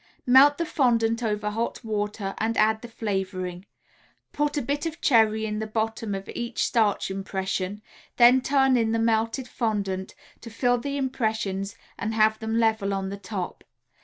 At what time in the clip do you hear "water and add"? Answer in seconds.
1.85-2.81